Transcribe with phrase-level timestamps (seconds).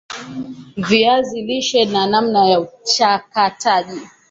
[0.77, 4.01] viazi lishe na namna ya uchakataji